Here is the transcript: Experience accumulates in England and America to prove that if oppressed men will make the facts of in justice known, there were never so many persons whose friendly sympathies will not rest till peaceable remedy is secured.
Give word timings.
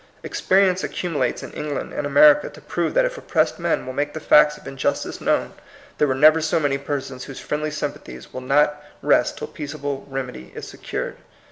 Experience 0.23 0.83
accumulates 0.83 1.43
in 1.43 1.51
England 1.51 1.93
and 1.93 2.07
America 2.07 2.49
to 2.49 2.59
prove 2.59 2.95
that 2.95 3.05
if 3.05 3.19
oppressed 3.19 3.59
men 3.59 3.85
will 3.85 3.93
make 3.93 4.13
the 4.15 4.19
facts 4.19 4.57
of 4.57 4.65
in 4.67 4.75
justice 4.75 5.21
known, 5.21 5.53
there 5.99 6.07
were 6.07 6.15
never 6.15 6.41
so 6.41 6.59
many 6.59 6.79
persons 6.79 7.25
whose 7.25 7.39
friendly 7.39 7.69
sympathies 7.69 8.33
will 8.33 8.41
not 8.41 8.81
rest 9.03 9.37
till 9.37 9.45
peaceable 9.45 10.07
remedy 10.09 10.51
is 10.55 10.67
secured. 10.67 11.17